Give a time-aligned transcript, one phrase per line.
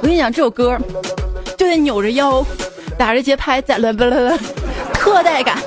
[0.02, 0.78] 跟你讲，这首歌
[1.56, 2.44] 就得扭着腰，
[2.96, 4.38] 打着节拍，在啦啦啦啦，
[4.94, 5.58] 特带感。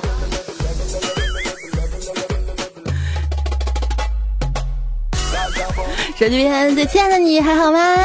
[6.17, 7.97] 手机边最亲爱的你还好吗？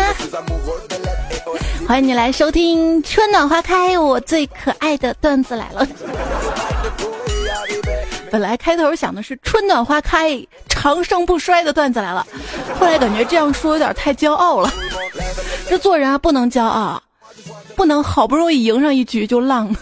[1.87, 5.87] 欢迎你来收听《春暖花开》，我最可爱的段子来了。
[8.31, 10.31] 本来开头想的是“春暖花开，
[10.77, 12.25] 长盛不衰”的段子来了，
[12.79, 14.71] 后来感觉这样说有点太骄傲了。
[15.67, 17.03] 这做人啊，不能骄傲，
[17.75, 19.75] 不能好不容易赢上一局就浪。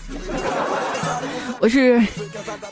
[1.59, 2.01] 我是，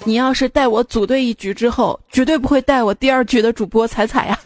[0.04, 4.38] 你要是带我组队一局之后，绝对不会带我第二局的主播彩彩呀。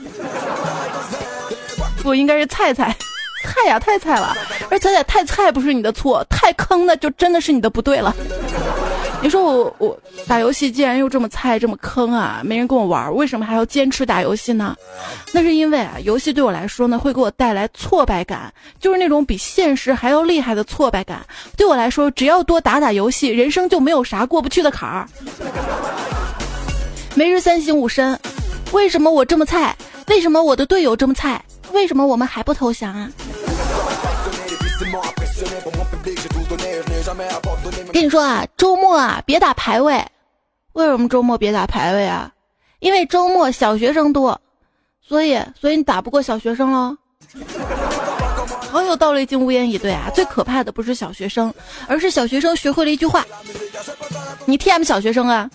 [2.02, 2.96] 不应该是菜菜，
[3.44, 4.34] 菜呀太菜了，
[4.70, 8.14] 而彩彩太菜不是你的错，太坑那就真的是你的不对了。
[9.26, 9.98] 你说我我
[10.28, 14.76] 打游戏既然又这么菜这么坑啊，没人跟我玩，为什么还要坚持打游戏呢？
[15.32, 21.26] 那是因为啊，游戏对我来说呢会给我带来挫败感，就是那种比现实还要厉害的挫败感。
[21.56, 25.08] 对我来说，只要多打打游戏，人生就没有啥过不去的坎儿。
[27.16, 28.16] 每日三省吾身，
[28.70, 29.74] 为什么我这么菜？
[30.06, 31.44] 为什么我的队友这么菜？
[31.72, 33.10] 为什么我们还不投降啊？
[37.92, 40.04] 跟你说啊，周末啊别打排位。
[40.72, 42.30] 为什么周末别打排位啊？
[42.80, 44.38] 因为周末小学生多，
[45.00, 46.96] 所以所以你打不过小学生喽。
[48.70, 50.10] 好有道理，竟无言以对啊！
[50.14, 51.52] 最可怕的不是小学生，
[51.86, 53.24] 而是小学生学会了一句话：
[54.44, 55.50] 你 T M 小学生啊！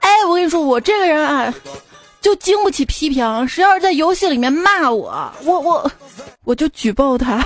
[0.00, 1.52] 哎，我跟你说，我这个人啊。
[2.20, 5.90] 就经不起批评，谁要是在游戏里面骂我，我我
[6.44, 7.42] 我就举报他。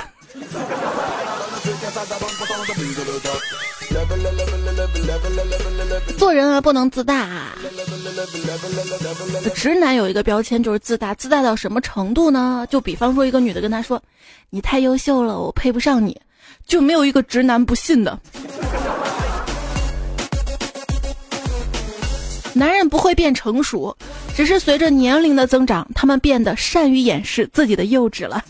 [6.17, 7.53] 做人啊，不能自大。
[9.55, 12.67] 直男有一个标签就是自大，自大到什么程度呢？
[12.71, 14.03] 就比方说，一个女的跟他说
[14.51, 16.21] ：“你太优秀了，我配不上你。”
[16.67, 18.19] 就没有一个直男不信的。
[22.55, 23.95] 男人不会变成熟，
[24.35, 28.43] 只是随着年龄的增长，他们变得善于掩饰自己的幼稚了。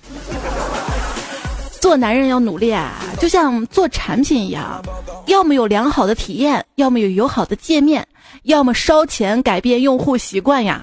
[1.85, 4.83] 做男人要努力啊，就像做产品一样，
[5.27, 8.03] 要么有良好的体验，要么有友好的界面，
[8.45, 10.83] 要么烧钱改变用户习惯呀。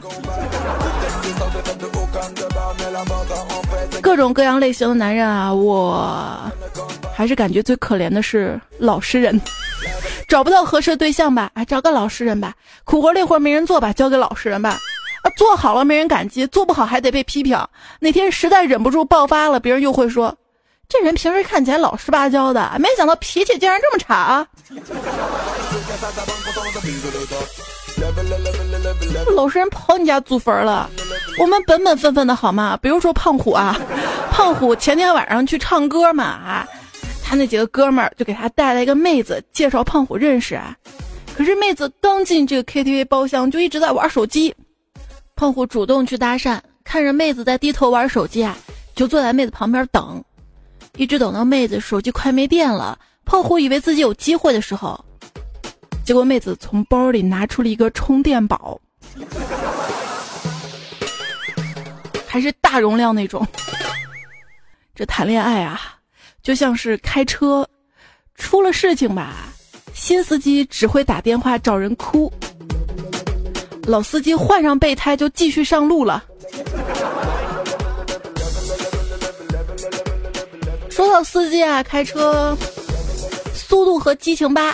[3.99, 6.39] 各种各样类型的男人啊，我
[7.11, 9.41] 还是感觉最可怜的是老实人。
[10.27, 11.49] 找不到合适对象吧？
[11.55, 12.53] 哎，找个老实人吧。
[12.83, 13.91] 苦活累活没人做吧？
[13.91, 14.77] 交给老实人吧。
[15.23, 17.57] 啊，做好了没人感激，做不好还得被批评。
[17.99, 20.35] 哪天实在忍不住爆发了，别人又会说，
[20.91, 24.45] 这人平时看起来老实巴交的，没想到脾气竟然这么差。
[29.33, 30.89] 老实人跑你家祖坟了，
[31.39, 32.77] 我们本本分分的好吗？
[32.81, 33.79] 比如说胖虎啊，
[34.31, 36.67] 胖虎前天晚上去唱歌嘛啊。
[37.23, 40.75] 他那几个哥们儿就给他带来一个妹子，介绍胖虎认识啊。
[41.33, 44.53] 可是妹子刚进这个 KTV 包厢，就一直在玩手机。
[45.37, 48.57] 胖虎主动去搭讪，看着妹子在低头玩手机啊，
[48.93, 50.21] 就坐在妹子旁边等，
[50.97, 52.97] 一直等到妹子手机快没电了。
[53.23, 54.99] 胖虎以为自己有机会的时候，
[56.03, 58.79] 结果妹子从包里拿出了一个充电宝，
[62.27, 63.45] 还是大容量那种。
[64.93, 65.79] 这谈恋爱啊！
[66.43, 67.67] 就像是开车，
[68.35, 69.49] 出了事情吧，
[69.93, 72.31] 新司机只会打电话找人哭，
[73.83, 76.23] 老司机换上备胎就继续上路了。
[81.01, 82.55] 说到司机啊，开车，
[83.55, 84.71] 《速度和激情八》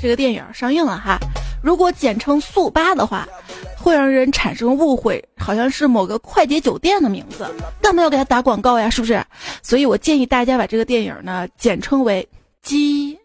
[0.00, 1.18] 这个电影上映了哈，
[1.62, 3.28] 如果简称速八的话。
[3.76, 7.44] 会让人产生误会，好像是某个快捷酒店的名字，
[7.80, 8.88] 干嘛要给他打广告呀？
[8.88, 9.20] 是不是？
[9.60, 12.26] 所以我建议大家把这个电影呢简称为
[12.62, 13.18] “鸡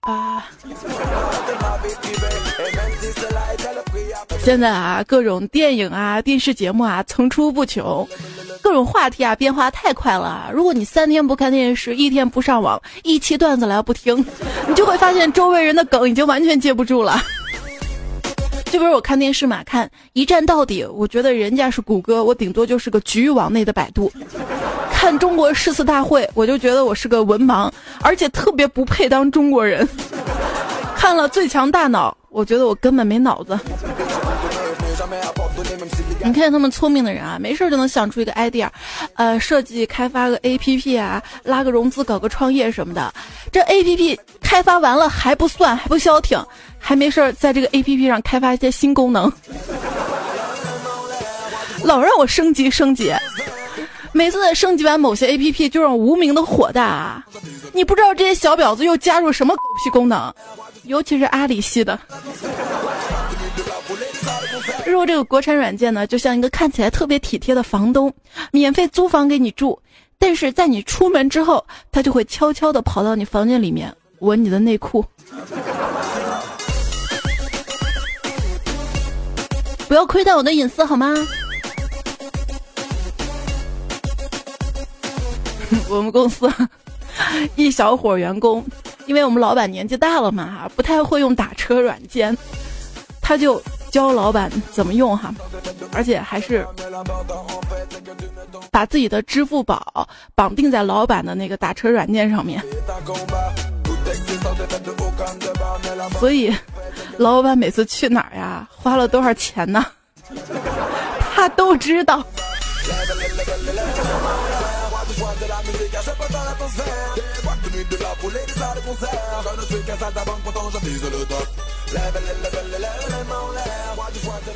[0.00, 0.42] 巴”。
[4.48, 8.08] 现在啊，各种电影啊、电视节目啊层出不穷，
[8.62, 10.48] 各种话题啊变化太快了。
[10.54, 14.24] 如果你三天不看电视，一天不上网，一期段子来不听，
[14.66, 17.20] 你就会发现周围人的梗已经完全接不住了。
[18.72, 24.10] 就比如我看电视嘛，看一站到底，我觉得人家是谷歌，我顶多就是个局域网内的百度。
[24.90, 29.86] 看中国诗词大会，我就觉得我是个文盲，而且特别不配当中国人。
[30.96, 33.56] 看了最强大脑，我觉得我根本没脑子。
[36.24, 38.68] 你看他们聪明的人啊，没事就能想出一个 idea，
[39.14, 43.12] 呃，设计开发个 APP 啊，拉个融资搞个创业什么的。
[43.52, 46.38] 这 APP 开发完了还不算，还不消停，
[46.78, 49.32] 还没事在这个 APP 上开发一些新功能。
[51.84, 53.14] 老让我升级升级。
[54.12, 57.24] 每次升级完某些 A P P 就让无名的火大啊！
[57.72, 60.32] 你不知道这些小婊子又加入什么狗屁功能，
[60.84, 61.96] 尤其是阿里系的。
[64.90, 68.12] 说这个国产软件呢，就像一个看起来特别体贴的房东，
[68.52, 69.78] 免费租房给你住，
[70.18, 75.04] 但是在你出门之后，他就会悄悄的跑到你房间里面闻你的内裤。
[79.88, 81.14] 不要窥探我的隐私好吗？
[85.88, 86.50] 我们公司
[87.56, 88.64] 一小伙员工，
[89.06, 92.36] 因为我们老板年纪大了嘛，不太会用打车软件，
[93.22, 95.34] 他就教老板怎么用哈，
[95.92, 96.66] 而且还是
[98.70, 102.62] 把自己的支付宝绑定在老板的那个打车软件上面，
[106.18, 106.54] 所以
[107.16, 109.84] 老板每次去哪儿呀，花了多少钱呢？
[111.34, 112.22] 他都知道。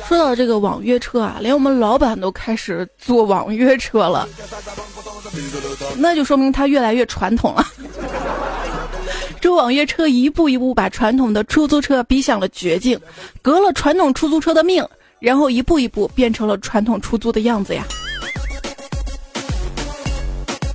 [0.07, 4.27] 说到这个网约车啊，连我们老板都开始坐网约车了，
[5.97, 7.65] 那就说明他越来越传统了。
[9.41, 12.99] 这网约车一步一步把传统的出租车逼向了绝境，
[13.41, 14.87] 革了传统出租车的命，
[15.19, 17.85] 然后一步一步变成了传统出租的样子呀。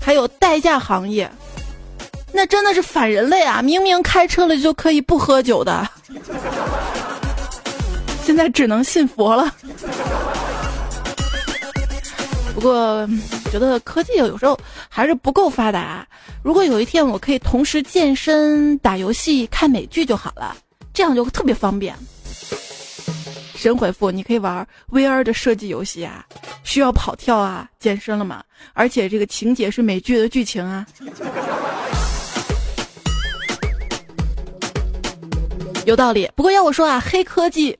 [0.08, 1.31] 还有代驾行业，
[2.32, 3.60] 那真的是反人类啊！
[3.60, 5.87] 明明开车了就可以不喝酒的，
[8.25, 9.55] 现在只能信佛了。
[12.55, 13.06] 不过，
[13.52, 14.58] 觉得科技有时候
[14.88, 16.08] 还是不够发达。
[16.43, 20.56] 如果有一天我可以同时健身、打游戏、看美剧就好了，
[20.94, 21.94] 这样就特别方便。
[23.58, 26.25] 神回复：你可以玩 VR 的射击游戏啊，
[26.62, 28.40] 需要跑跳啊，健身了嘛？
[28.72, 30.87] 而且这个情节是美剧的剧情啊，
[35.84, 36.31] 有道理。
[36.37, 37.76] 不过要我说啊，黑科技，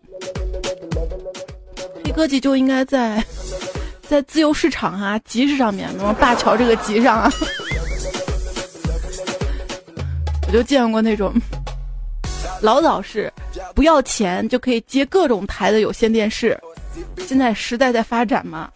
[2.05, 3.25] 黑科技就应该在
[4.03, 7.31] 在自由市场啊，集市上面，什么灞桥这个集上啊，
[10.49, 11.33] 我就见过那种。
[12.61, 13.33] 老早是
[13.75, 16.59] 不要钱就可以接各种台的有线电视，
[17.27, 18.71] 现在时代在发展嘛，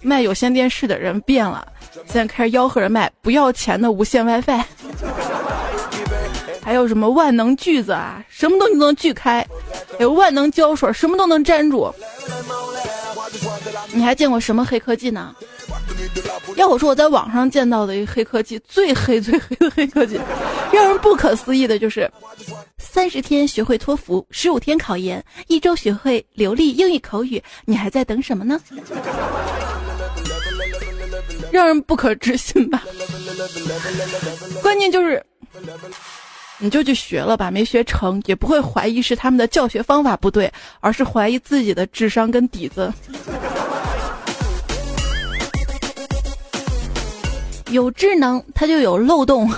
[0.00, 1.66] 卖有线电视的人变了，
[2.06, 4.64] 现在开始吆喝着卖不要钱的无线 WiFi，
[6.62, 9.46] 还有什么万能锯子啊，什么东西都能锯开，
[9.96, 11.92] 还有万能胶水，什么都能粘住。
[13.92, 15.34] 你还见过什么黑科技呢？
[16.56, 20.18] 要我说，我在网上见到的一个黑科技，最黑最黑的黑科技，
[20.72, 22.10] 让人不可思议的就是：
[22.78, 28.60] 三十天学会托福，十五天考研，一周学会流利英语口语，你还在等什么呢？
[31.50, 32.82] 让人不可置信吧？
[34.62, 35.24] 关键就是，
[36.60, 42.92] 你就去学了吧，没学成也不会怀疑是他们的教学方法不对，而是怀疑自己的智商跟底子。
[47.70, 49.48] 有智能，它就有漏洞。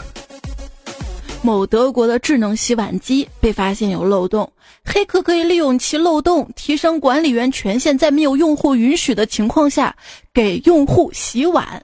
[1.43, 4.53] 某德国的智能洗碗机被发现有漏洞，
[4.85, 9.95] 黑客可以利用其漏洞提升管理员权限，在没有用户允许的情况下
[10.35, 11.83] 给用户洗碗。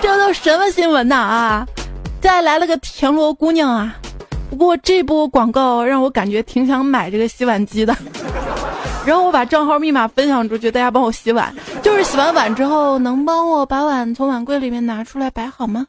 [0.00, 1.66] 这都什么新闻呐啊！
[2.20, 3.96] 再来了个田螺姑娘啊！
[4.50, 7.96] 不过这波广告让我感觉挺想买这个洗碗机的。
[9.06, 11.54] 然后我把账号密码分享出去，大家帮我洗碗。
[11.82, 15.86] 就是洗完碗之后，能帮我把碗从碗柜里面拿出来摆好吗？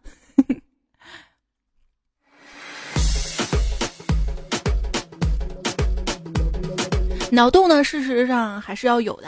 [7.31, 9.27] 脑洞呢，事实上还是要有的。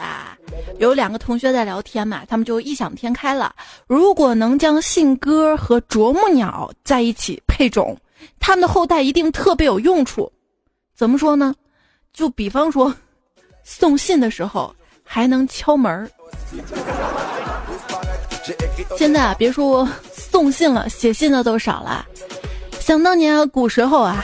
[0.78, 3.54] 有两个同学在聊天嘛，他们就异想天开了：
[3.86, 7.96] 如果能将信鸽和啄木鸟在一起配种，
[8.38, 10.30] 他们的后代一定特别有用处。
[10.94, 11.54] 怎么说呢？
[12.12, 12.94] 就比方说。
[13.66, 16.06] 送信的时候还能敲门儿。
[18.98, 22.04] 现在啊，别说送信了，写信的都少了。
[22.78, 24.22] 想当年古时候啊，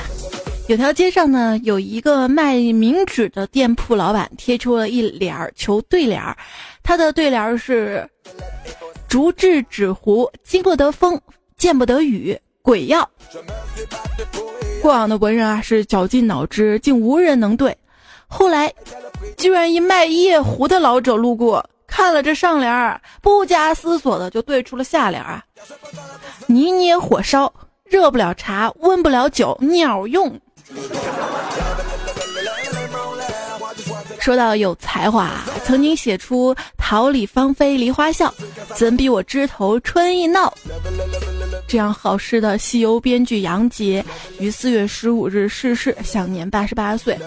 [0.68, 6.36] 有条街上呢有一个卖冥纸的店铺老板贴出了一联儿求对联儿，
[6.82, 8.08] 他的对联儿是：
[9.08, 11.20] 竹制纸糊，经不得风，
[11.56, 13.08] 见不得雨，鬼要。
[14.80, 17.76] 过往的文人啊是绞尽脑汁，竟无人能对。
[18.28, 18.72] 后来，
[19.36, 25.44] 居然一卖夜壶的老者路过，看了这上联儿，不加思索的就对出了下联儿啊：
[26.46, 27.52] 泥捏火烧，
[27.84, 30.40] 热不了茶，温不了酒，鸟用。
[34.20, 35.30] 说到有才华，
[35.64, 38.32] 曾经写出“桃李芳菲梨花笑，
[38.74, 40.52] 怎比我枝头春意闹”
[41.66, 44.04] 这样好诗的西游编剧杨洁
[44.38, 47.18] 于四月十五日逝世，享年八十八岁。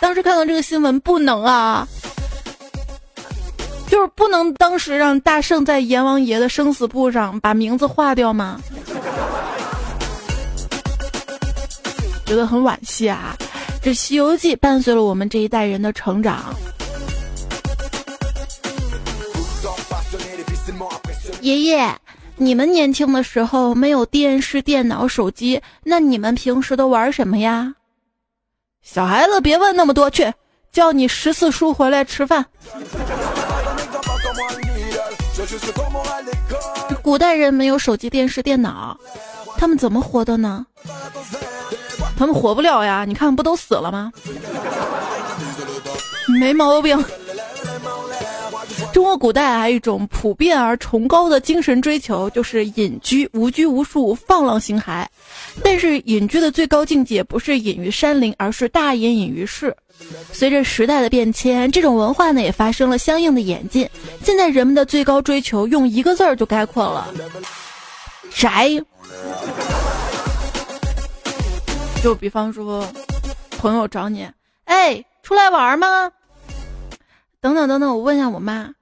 [0.00, 1.86] 当时看到这个新闻，不能啊，
[3.86, 8.60] 就是不能当时让大圣在阎王爷的生死簿上把名字划掉吗？
[12.30, 13.36] 觉得很惋惜啊。
[13.82, 16.54] 这《西游记》伴随了我们这一代人的成长。
[21.40, 21.92] 爷爷，
[22.36, 27.74] 你们年轻的时候没有电视、电脑、手机，那你们平时都玩什么呀？
[28.80, 30.32] 小孩子别问那么多，去
[30.70, 32.46] 叫你十四叔回来吃饭。
[37.02, 38.96] 古代人没有手机、电视、电脑，
[39.56, 40.64] 他们怎么活的呢？
[42.20, 43.06] 他们活不了呀！
[43.08, 44.12] 你看，不都死了吗？
[46.38, 47.02] 没毛病。
[48.92, 55.06] 中国古代还有一种普遍而崇高的精神追求，就是隐居，无拘无束，放浪形骸。
[55.64, 59.74] 但是隐居的最高境界不是隐于山林，而是大隐隐于市。
[60.30, 63.88] 随着时代的变迁，这种文化呢也发生了相应的演进。
[64.22, 67.08] 现在人们的最高追求，用一个字儿就概括了：
[68.34, 68.78] 宅。
[72.02, 72.86] 就比方说，
[73.58, 74.26] 朋友找你，
[74.64, 76.10] 哎，出来玩吗？
[77.40, 78.72] 等等等等，我问一下我妈，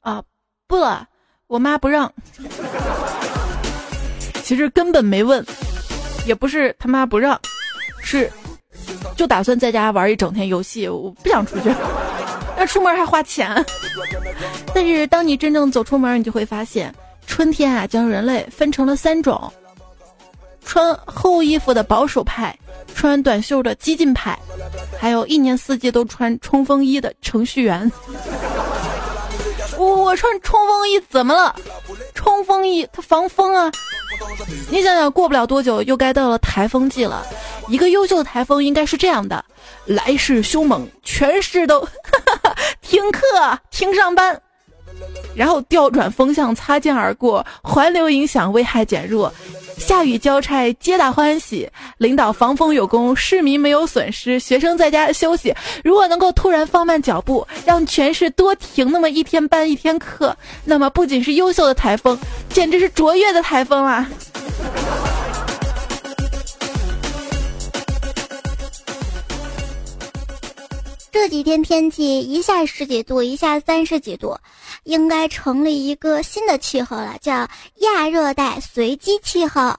[0.00, 0.22] 啊，
[0.66, 1.06] 不了，
[1.46, 2.10] 我妈不让。
[4.42, 5.44] 其实根本没问，
[6.26, 7.38] 也不是他妈不让，
[8.00, 8.30] 是
[9.14, 11.68] 就打算在家玩一整天游戏，我不想出去，
[12.56, 13.62] 那出门还花钱。
[14.74, 16.94] 但是当你真正走出门，你就会发现，
[17.26, 19.52] 春天啊，将人类分成了三种。
[20.64, 22.56] 穿厚衣服的保守派，
[22.94, 24.38] 穿短袖的激进派，
[24.98, 27.90] 还有一年四季都穿冲锋衣的程序员。
[29.76, 31.54] 我我穿冲锋衣怎么了？
[32.14, 33.70] 冲锋衣它防风啊！
[34.70, 37.26] 你想想，过不了多久又该到了台风季了。
[37.68, 39.44] 一个优秀的台风应该是这样的：
[39.84, 41.86] 来势凶猛，全市都
[42.80, 43.20] 停课
[43.70, 44.40] 停上班，
[45.34, 49.32] 然后调转风向，擦肩而过，环流影响，危害减弱。
[49.78, 51.68] 下雨交差，皆大欢喜。
[51.98, 55.54] 领导防风有功，市民没有损失，学生在家休息。
[55.82, 64.08] 如果能够突然放慢脚步，让全市多停那么一天班一天课，那么不仅是优秀的台风，简直是卓越的台风啊！
[71.14, 74.36] 这几天天气一下十几度，一下三十几度。
[74.82, 77.48] 应该成立一个新的气候了，叫
[77.82, 79.72] 亚热带随机气候。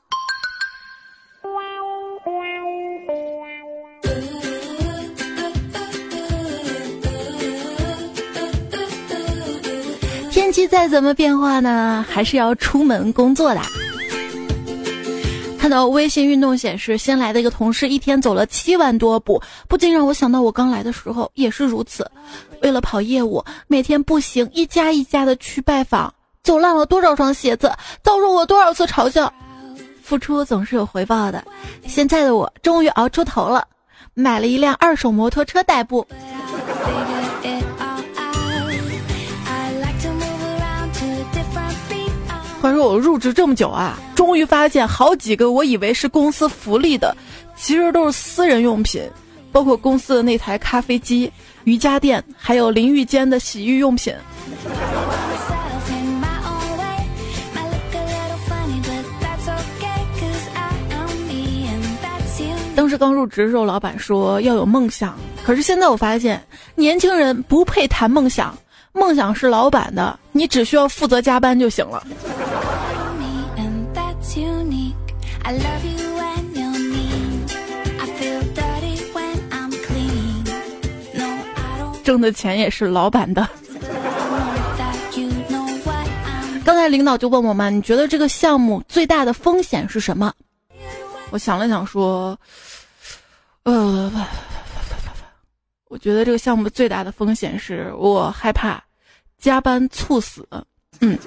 [10.31, 13.61] 天气再怎么变化呢，还是要出门工作的。
[15.65, 22.07] 看到微信运动显示，新来的一个同事一天走了七万多步，不禁让我想到我刚来的时候也是如此。
[22.61, 29.33] 为了跑业务，每天步行一家一家的去拜访，走烂了多少双鞋子，遭受过多少次嘲笑。
[30.03, 31.43] 付出总是有回报的，
[31.87, 33.67] 现在的我终于熬出头了，
[34.13, 36.05] 买了一辆二手摩托车代步。
[42.65, 47.15] 话说我入职这么久啊，终于发现好几个我以为是公司福利的，
[47.55, 49.07] 其实都是私人用品，
[49.51, 51.31] 包括公司的那台咖啡机、
[51.65, 54.11] 瑜伽垫，还有淋浴间的洗浴用品。
[62.75, 66.43] 当时刚入职的时候，老板说要有梦想，可是现在我发现
[66.73, 68.57] 年轻人不配谈梦想。
[68.95, 72.01] 梦想是老板的，你只需要负责加班就行了。
[82.03, 83.47] 挣的钱也是老板的。
[86.63, 90.33] 刚才领导就问我们，你觉得这个项目最大的风险是什么？
[91.31, 92.37] 我想了想说，
[93.63, 94.11] 呃，
[95.89, 98.81] 我觉得这个项目最大的风险是我害怕。
[99.41, 100.47] 加班猝死，
[101.01, 101.17] 嗯，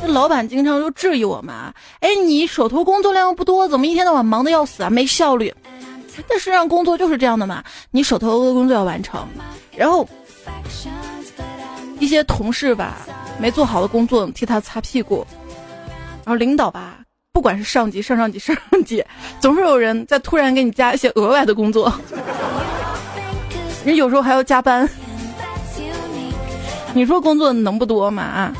[0.00, 1.54] 这老板经常就质疑我们，
[2.00, 5.52] 哎，你手头工作量又不多，怎么一天到晚忙的要死啊，没效率？
[6.28, 9.26] 但实际上工作就是这样的嘛，你手头的工作要完成，
[9.74, 10.08] 然后
[11.98, 12.98] 一些同事吧
[13.40, 15.26] 没做好的工作替他擦屁股，
[16.24, 16.98] 然后领导吧
[17.32, 19.04] 不管是上级、上上级、上上级，
[19.40, 21.92] 总是有人在突然给你加一些额外的工作。
[23.84, 24.88] 人有时候还要加班，
[26.94, 28.22] 你说工作能不多吗？
[28.22, 28.52] 啊？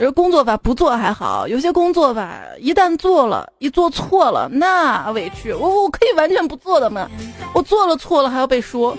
[0.00, 5.52] 而工作吧不做还好，有些工作吧一旦做了，一做错了那委屈。
[5.52, 7.08] 我我可以完全不做的嘛，
[7.54, 8.96] 我做了错了还要被说。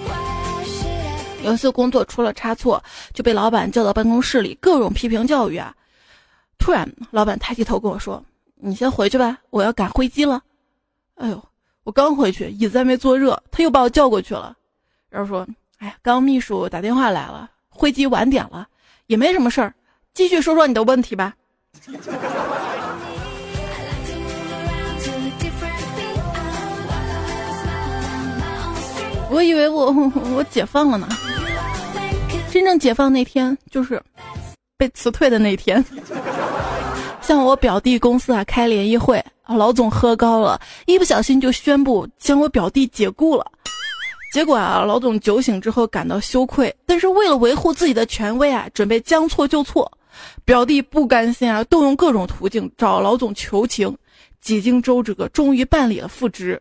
[1.43, 2.81] 有一次工作出了差错，
[3.13, 5.73] 就被老板叫到办公室里各种批评教育啊。
[6.57, 8.23] 突然老板抬起头跟我说
[8.61, 10.41] ：“你先回去吧，我要赶飞机了。”
[11.17, 11.43] 哎呦，
[11.83, 14.55] 我刚回去，椅子还没坐热，他又把我叫过去了，
[15.13, 18.67] 然后说：“哎呀，刚秘书打电话来了，会机晚点了，
[19.05, 19.71] 也没什么事儿。”
[20.11, 21.35] 继续说说你的问题吧。
[29.29, 29.91] 我以为我
[30.35, 31.07] 我解放了呢，
[32.51, 34.01] 真正解放那天就是
[34.77, 35.85] 被辞退的那天。
[37.21, 43.45] 像我表弟公司啊开联谊会啊，老总喝高了，一不小心就宣布将我表弟解雇了。
[44.33, 49.91] 结果啊，老总酒醒之后感到羞愧，但是为了维护自己的权威啊，准备将错就错。
[50.43, 53.95] 表弟不甘心啊，动用各种途径找老总求情，
[54.41, 56.59] 几经周折，终于办理了复职。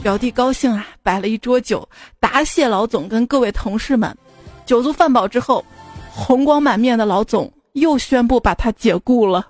[0.00, 1.86] 表弟高兴啊，摆了一桌酒，
[2.20, 4.16] 答谢老总跟各位同事们。
[4.64, 5.64] 酒足饭饱之后，
[6.08, 9.44] 红光满面的老总又宣布把他解雇了。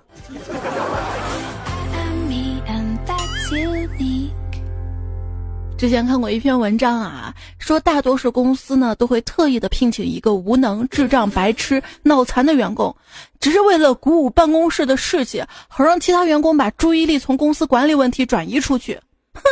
[5.77, 12.95] 之前看过一篇文章啊，说大多数公司呢都会特意的聘请一个无能、智障、白痴、脑残的员工，
[13.39, 18.99] 只是为了鼓舞办公室的士气，好让其他员工把注意力从公司管理问题转移出去。
[19.35, 19.43] 哼，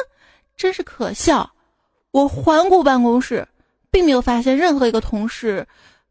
[0.58, 1.48] 真是可笑！
[2.10, 3.48] 我环顾办公室，
[3.92, 5.68] 并没有发现任何一个同事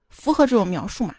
[0.09, 1.15] 符合这种描述嘛。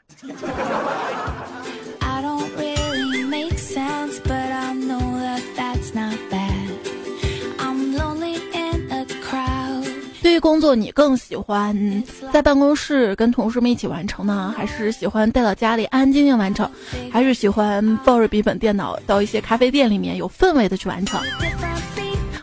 [10.46, 11.76] 工作，你更喜欢
[12.32, 16.70] 在办公室跟同事们一起完成呢，还是喜欢带到家里安安静静完成，
[17.12, 21.20] 还是喜欢抱着笔记本电脑到一些咖啡店里面有氛围的去完成？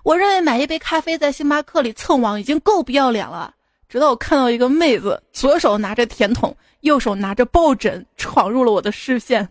[0.03, 3.55] 我认为买一杯咖啡在星巴克里蹭网已经够不要脸了。
[3.89, 9.47] 直到我看到一个妹子左手拿着甜筒，右手拿着抱枕闯入了我的视线。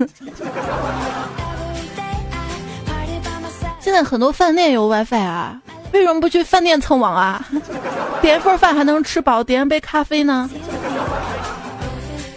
[3.79, 5.61] 现在很多饭店有 WiFi 啊。
[5.93, 7.45] 为什么不去饭店蹭网啊？
[8.21, 10.49] 点一份饭还能吃饱，点一杯咖啡呢？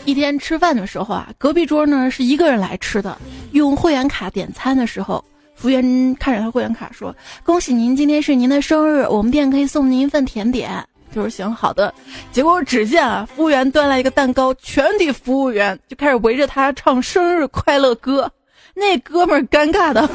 [0.05, 3.17] 一天吃饭的时候啊，隔壁桌呢是一个人来吃的，
[3.53, 11.95] 用会员卡点餐的时候，服务员看着他会员卡说：“恭喜您，今天是您的生日，我们店可以送您一份甜点。”就是行好的。
[12.33, 18.31] 结果只见啊，服务员端来一个蛋糕，全体服务员就开始围着他唱生日快乐歌，
[18.75, 20.11] 那哥们儿尴尬的。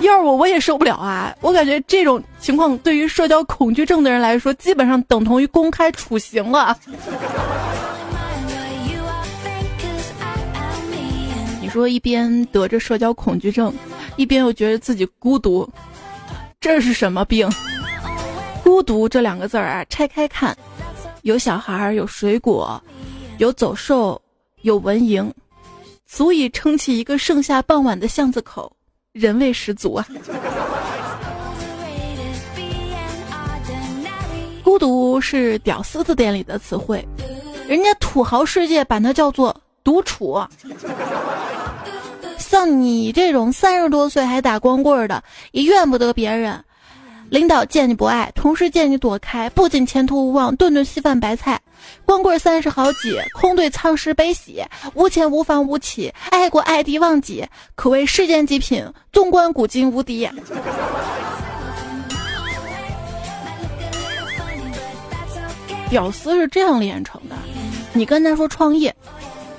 [0.00, 1.34] 要是我，我也受不了啊！
[1.40, 6.78] 我感觉这种情况对于社交恐惧症的人来说，基本上等同于公开处刑了。
[11.60, 13.74] 你说一边得着社交恐惧症，
[14.16, 15.68] 一边又觉得自己孤独，
[16.60, 17.48] 这是什么病？
[18.62, 20.56] 孤独这两个字儿啊，拆开看，
[21.22, 22.80] 有小孩儿，有水果，
[23.38, 24.20] 有走兽，
[24.62, 25.28] 有蚊蝇，
[26.06, 28.72] 足以撑起一个盛夏傍晚的巷子口。
[29.18, 30.06] 人味十足啊！
[34.62, 37.04] 孤独是屌丝字典里的词汇，
[37.66, 40.40] 人家土豪世界把它叫做独处。
[42.38, 46.64] 像你这种三十多岁还打光棍的，也怨不得别人。
[47.30, 51.60] 领导见你不爱，同事见你躲开，不仅前途无望，顿顿稀饭白菜。
[52.04, 54.64] 光棍三十好几，空对苍石悲喜，
[54.94, 60.28] 无钱无房无妻，爱国爱敌忘己，可谓世间极品，纵观古今无敌。
[65.90, 67.36] 屌丝是这样炼成的：
[67.92, 68.94] 你跟他说创业，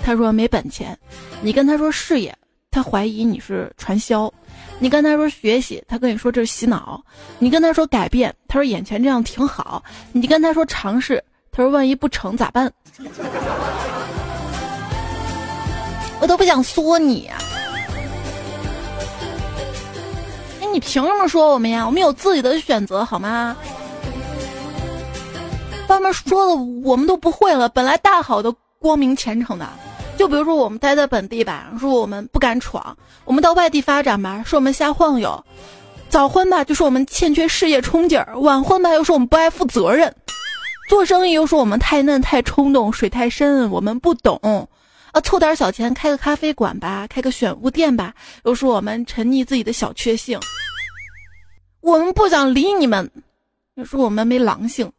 [0.04, 0.94] 他说没本钱；
[1.42, 2.36] 你跟他说事业，
[2.72, 4.32] 他怀疑你是传销。
[4.80, 7.02] 你跟他说学习，他跟你说这是洗脑；
[7.38, 12.72] 你跟他说改变，他说眼前这样挺好；你跟他说尝试，他说万一不成咋办？
[16.22, 17.30] 我都不想说你。
[20.62, 21.86] 哎，你凭什么说我们呀？
[21.86, 23.56] 我们有自己的选择好吗？
[25.88, 29.68] 外面说的我们都不会了，本来大好的光明前程的。
[30.20, 35.42] 就比如说我们待在本地吧，说我们不敢闯；我们到外地发展吧，说我们瞎晃悠；
[36.10, 40.12] 早婚吧，就说我们欠缺事业冲劲儿；晚婚吧，又说我们不爱负责任；
[40.90, 44.38] 做生意又说我们太嫩太冲动，水太深，我们不懂；
[45.14, 50.38] 啊，凑点小钱开个咖啡馆吧，开个选物店吧，又说我们沉溺自己的小确幸。
[51.80, 53.10] 我们不想理你们，
[53.76, 54.92] 又说我们没狼性。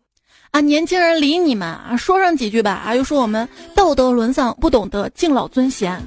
[0.50, 6.00] 啊，年轻人理你们啊，说上几句吧啊，又说我们道德沦丧，不懂得敬老尊贤。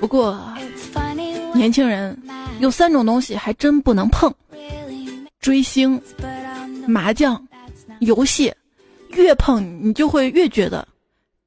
[0.00, 0.38] 不过，
[1.54, 2.16] 年轻人
[2.60, 4.32] 有三种东西还真不能碰：
[5.40, 6.00] 追星、
[6.86, 7.42] 麻将、
[8.00, 8.52] 游戏。
[9.10, 10.86] 越碰你就会越觉得，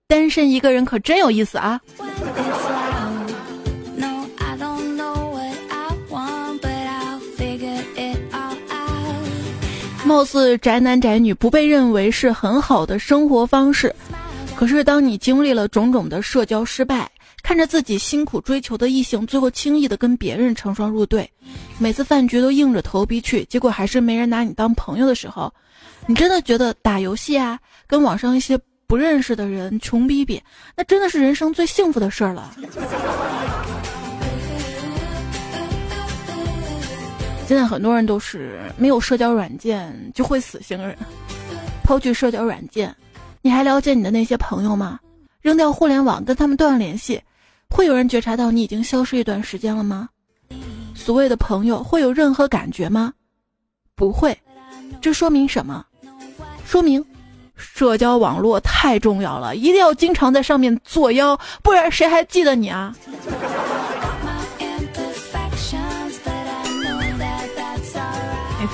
[0.08, 1.82] 单身一个人可真有意思啊！
[10.08, 13.94] 貌似宅男宅女不被认为是很好的生活方式，
[14.56, 17.12] 可是当你经历了种种的社交失败，
[17.44, 21.30] 看着自己辛苦追求的异性最后轻易的跟别人成双入对，
[21.78, 25.54] 每次饭局都硬着头皮去，结果还是没人拿你当朋友的时候，
[26.06, 30.42] 你真的觉得打游戏啊，跟网上一些不认识的人穷逼逼，
[30.78, 32.56] 那真的是人生最幸福的事儿了。
[37.48, 40.96] 现在很多人都是没有社交软件就会死星人。
[41.82, 42.94] 抛去社交软件，
[43.42, 45.00] 你还了解你的那些朋友吗？
[45.40, 47.22] 扔掉互联网，跟他们断联系，
[47.70, 50.10] 会有人觉察到你已经消失一段时间了吗？
[50.94, 53.14] 所谓的朋友会有任何感觉吗？
[53.96, 54.38] 不会。
[55.00, 55.86] 这说明什么？
[56.66, 57.02] 说明
[57.56, 62.94] 社交网络太重要了，一定要经常在上面作妖，不然谁还记得你啊？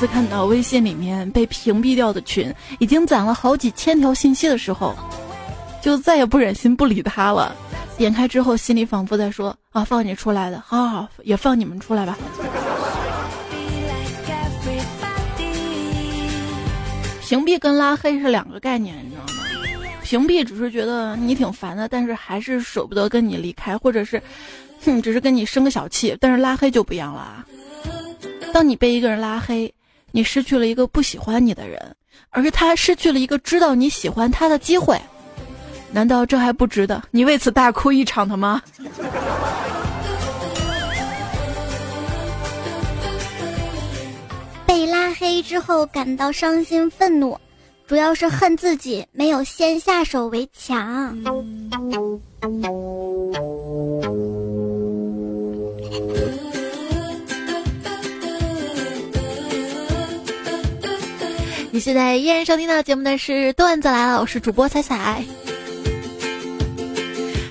[0.03, 4.93] 次看到微信里面被屏蔽掉的群已经攒了好几千条信息的时候，
[5.81, 7.55] 就再也不忍心不理他了。
[7.97, 12.17] 点开之后，心里仿佛在说：“啊，放你出来的，好好好，也放你们出来吧。”
[17.21, 19.27] 屏蔽跟拉黑是两个概念，你知道吗？
[20.03, 24.21] 屏蔽只是觉得你挺烦的，但是还是舍不得跟你离开，或者是，
[24.83, 26.13] 哼，只是跟你生个小气。
[26.19, 27.45] 但是拉黑就不一样了啊！
[28.51, 29.73] 当你被一个人拉黑。
[30.15, 31.95] 你失去了一个不喜欢你的人，
[32.29, 35.01] 而是他失去了一个知道你喜欢他的机会，
[35.91, 38.61] 难道这还不值得你为此大哭一场的吗？
[44.67, 47.35] 被拉黑之后感到伤心愤怒，
[47.87, 51.17] 主要是恨自己没有先下手为强。
[61.83, 65.21] 现在依然收听到节目的是段子来了，我是主播彩彩。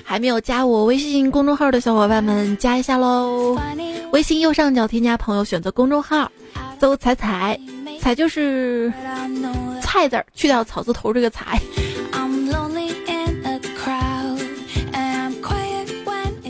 [0.03, 3.55] 还没有加我微信公众号的小伙伴们加一下喽！
[4.11, 6.31] 微信右上角添加朋友，选择公众号，
[6.81, 7.59] 搜“彩彩”，
[8.01, 8.91] 彩就是
[9.83, 11.61] 菜字儿，去掉草字头这个彩。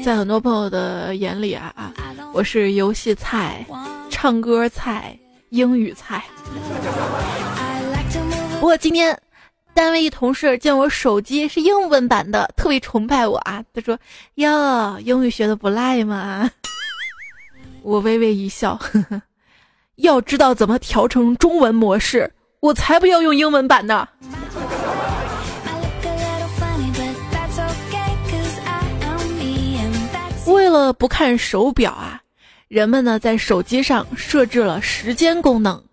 [0.05, 1.91] 在很多朋友的眼里啊啊，
[2.33, 3.65] 我是游戏菜、
[4.09, 5.19] 唱歌菜、
[5.49, 6.23] 英语菜。
[8.63, 9.19] 不过今天，
[9.73, 13.61] 单位一同事见我手机是英文版的，特别崇拜我啊。
[13.73, 13.99] 他说
[14.35, 16.49] ：“哟，英语学的不赖嘛。”
[17.83, 19.21] 我微微一笑，呵呵，
[19.95, 24.07] 要知道怎么调成中文模式，我才不要用英文版呢。
[30.47, 32.21] 为了不看手表啊，
[32.69, 35.83] 人们呢在手机上设置了时间功能。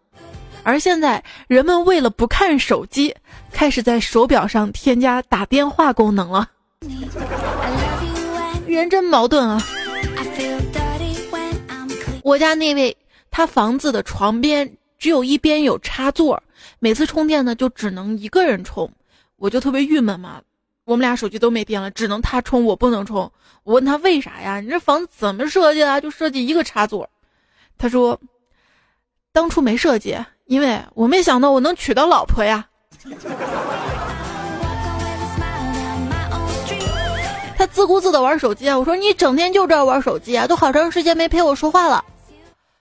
[0.63, 3.15] 而现在，人们为了不看手机，
[3.51, 6.49] 开始在手表上添加打电话功能了。
[8.67, 9.61] 人真矛盾啊！
[12.23, 12.97] 我家那位，
[13.31, 16.41] 他房子的床边只有一边有插座，
[16.79, 18.91] 每次充电呢就只能一个人充，
[19.37, 20.41] 我就特别郁闷嘛。
[20.85, 23.31] 我们俩手机都没电了，只能他充，我不能充。
[23.65, 24.61] 我问他为啥呀？
[24.61, 26.01] 你这房子怎么设计的？
[26.01, 27.09] 就设计一个插座？
[27.79, 28.21] 他说，
[29.33, 30.17] 当初没设计。
[30.51, 32.67] 因为我没想到我能娶到老婆呀。
[37.57, 42.05] 他自顾自的玩手机啊，我说你整天就知道玩手机啊，都好长时间没陪我说话了。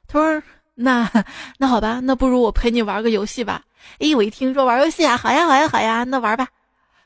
[0.07, 0.41] 他说
[0.73, 1.07] 那
[1.59, 3.61] 那好吧，那不如我陪你玩个游戏吧。
[3.99, 6.47] 哎，我一听说玩游戏啊，好呀好呀好呀，那玩吧。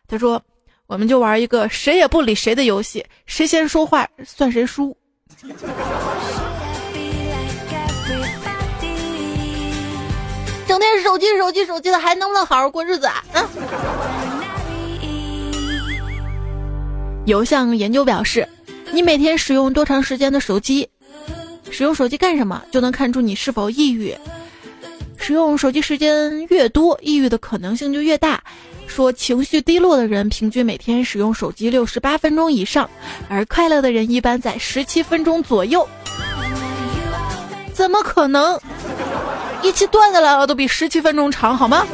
[0.08, 0.42] 他说
[0.88, 4.96] 我们就玩一个谁也不理谁的游戏，谁先说话算谁输。
[10.74, 13.24] 整天手机手机手机的，还能不能好好过日子啊？
[13.34, 13.48] 嗯。
[17.28, 18.50] 有项研究表示，
[18.92, 20.90] 你每天使用多长时间的手机，
[21.70, 24.18] 使用手机干什么，就能看出你是否抑郁。
[25.16, 28.44] 使用手机时间越多，抑郁的可能性就越大。
[28.88, 32.90] 说情绪低落的人平均每天使用手机六十八分钟以上，
[33.30, 35.88] 而快乐的人一般在十七分钟左右。
[37.74, 38.60] 怎么可能？
[39.62, 41.86] 一期段子来了都比十七分钟长，好吗？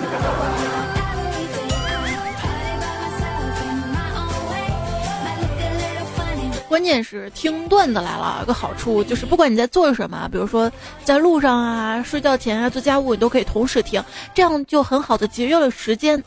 [6.67, 10.71] 关键是听段子来了，有个好处就是不管你在做什么，比如说
[11.03, 14.03] 在路上啊、睡觉前啊、做家务，你都可以同时听，
[14.35, 16.23] 这样就很好的节约了时间。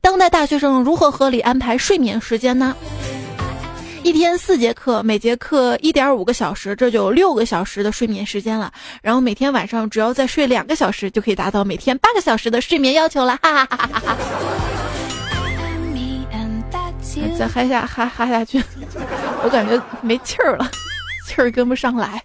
[0.00, 2.74] 当代大学生如何合理安排睡眠时间呢？
[4.06, 8.72] 一天四节课，每节课一点五个小时，这就六个小时的睡眠时间了。
[9.02, 13.36] 然后每天晚上只要再睡两个小时，就可以达到每天八个小时的睡眠要求了。
[13.42, 14.16] 哈哈哈哈哈哈！
[17.36, 18.62] 再嗨下哈哈下去，
[19.42, 20.70] 我感觉没气儿了，
[21.26, 22.22] 气儿跟不上来。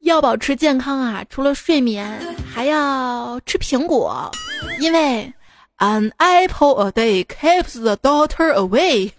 [0.00, 2.06] 要保持健康啊，除了睡眠，
[2.54, 4.30] 还要吃苹果，
[4.80, 5.32] 因为
[5.78, 9.12] an apple a day keeps the doctor away。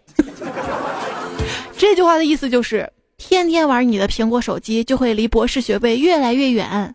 [1.77, 6.93] 这句话的意思就是，天天玩你的苹果手机，就会离博士学位越来越远。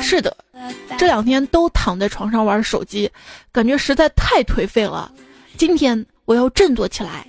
[0.00, 0.36] 是的。
[0.98, 3.10] 这两天都躺在床上玩手机，
[3.50, 5.10] 感觉实在太颓废了。
[5.56, 7.26] 今天我要振作起来，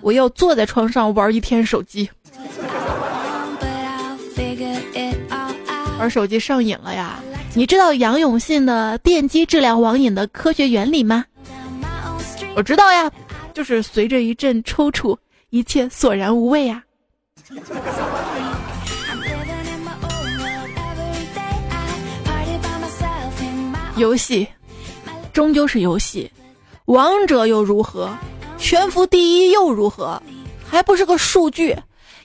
[0.00, 2.08] 我要坐在床上玩一天手机。
[5.98, 7.20] 玩手机上瘾了呀？
[7.54, 11.24] 你知道杨永信的电击治疗网瘾的科学原理吗？
[12.56, 13.10] 我知道呀，
[13.52, 15.16] 就是随着一阵抽搐，
[15.50, 16.82] 一切索然无味呀。
[23.96, 24.46] 游戏
[25.32, 26.30] 终究是游戏，
[26.86, 28.16] 王者又如何？
[28.56, 30.22] 全服第一又如何？
[30.68, 31.76] 还不是个数据。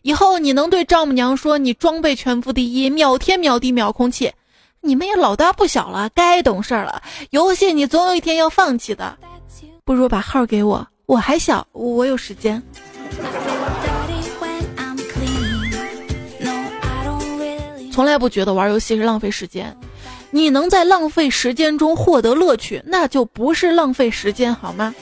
[0.03, 4.31] 以后你能对丈母娘说你装备全服第一，秒天秒地秒空气？
[4.81, 7.01] 你们也老大不小了，该懂事儿了。
[7.31, 9.17] 游戏你总有一天要放弃的，
[9.89, 12.61] 不如把号给我，我还小，我有时间。
[17.91, 19.75] 从来不觉得玩游戏是浪费时间。
[20.29, 24.93] 你能在浪费时间中获得乐趣，那就不是浪费时间，好吗？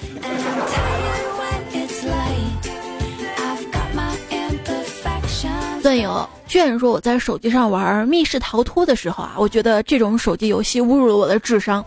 [5.84, 11.84] 段友居然说我在手机上玩密室逃脱的时候啊，我觉得这种手机游戏侮辱了我的智商。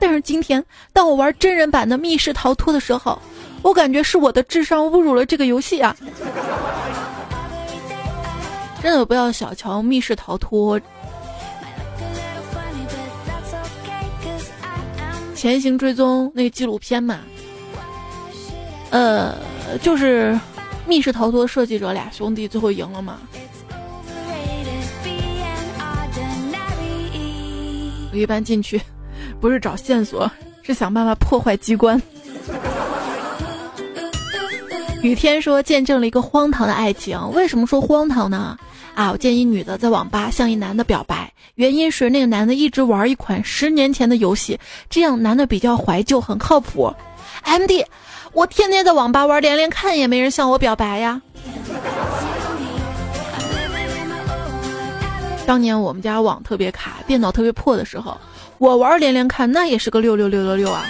[0.00, 3.20] 但是今天当我玩真人版的密室逃脱的时候，
[3.62, 5.94] 我感觉是我的智商侮辱了这个游戏啊！
[8.82, 10.80] 真的不要小瞧密室逃脱。
[15.34, 17.20] 潜行追踪那个纪录片嘛，
[18.90, 19.34] 呃，
[19.82, 20.38] 就是
[20.86, 23.20] 密室逃脱设计者俩兄弟最后赢了嘛。
[28.12, 28.80] 我一般进去
[29.40, 30.30] 不是找线索，
[30.62, 32.00] 是想办法破坏机关。
[35.02, 38.56] 雨天说见证了一个荒唐的爱情，为什么说荒唐呢？
[38.94, 39.12] 啊！
[39.12, 44.58] 我见一女的在网吧向一男的表白，原因是那个男的一直玩一款十年前的游戏，
[44.90, 46.92] 这样男的比较怀旧，很靠谱。
[47.42, 47.86] M D，
[48.32, 51.22] 我天天在网吧玩连连看，也没人向我表白呀。
[55.46, 58.14] 当年我们家网特别卡，电脑特别破的时候，
[58.60, 60.84] 我玩连连看那也是个六六六六六啊。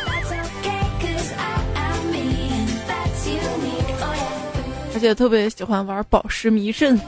[4.93, 7.01] 而且特别喜欢玩宝石迷阵。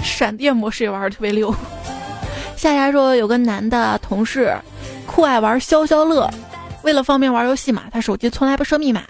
[0.00, 1.52] 闪电模式也玩的特别溜。
[2.56, 4.54] 夏夏说有个男的同事，
[5.06, 6.30] 酷爱玩消消乐，
[6.84, 9.02] 为了方便玩游戏嘛，他手机从来不设密码。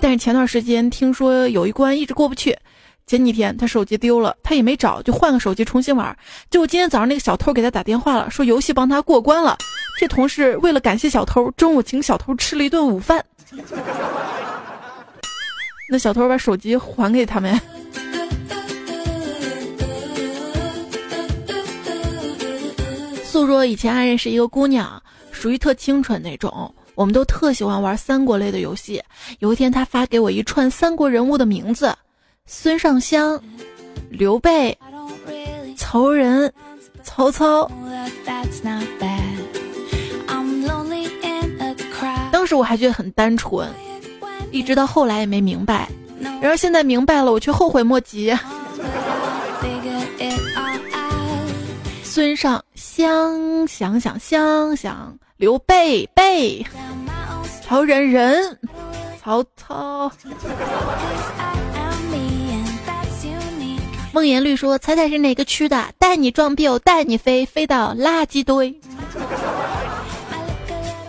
[0.00, 2.56] 但是前段时间听说有一关一直过不去，
[3.06, 6.16] 前几天他手机丢了，他也没找，就换个手机重新玩。
[6.50, 9.56] 结果今天早上那个小偷给他打电话了，说游戏帮他过关了。
[9.98, 13.24] 这同事为了感谢小偷，中午请小偷吃了一顿午饭。
[15.90, 17.60] 那小偷把手机还给他们。
[23.22, 29.02] 诉说以前还认识一个姑娘，属于特清纯那种，我们都特喜欢玩三国类的游戏。
[29.40, 31.94] 有一天，她发给我一串三国人物的名字：
[32.46, 33.40] 孙尚香、
[34.10, 34.76] 刘备、
[35.78, 36.52] 曹仁、
[37.02, 37.70] 曹操。
[42.30, 43.66] 当时我还觉得很单纯，
[44.50, 45.88] 一直到后来也没明白，
[46.20, 48.36] 然而现在明白了，我却后悔莫及。
[52.02, 56.64] 孙尚香想想想想，刘备备，
[57.66, 58.58] 曹仁仁，
[59.22, 60.12] 曹操。
[64.14, 65.92] 梦言绿说：“猜猜是哪个区的？
[65.98, 68.72] 带你撞壁，带你飞，飞到垃圾堆。”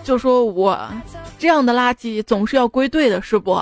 [0.04, 0.91] 就说我
[1.38, 3.62] 这样的垃圾总是要归队的，是不？